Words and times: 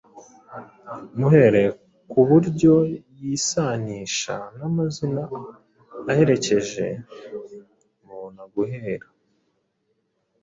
Muhereye 1.17 1.69
ku 2.09 2.19
buryo 2.27 2.73
yisanisha 3.19 4.35
n’amazina 4.57 5.21
aherekeje, 6.11 6.87
mubona 8.05 8.43
guhera 8.53 9.07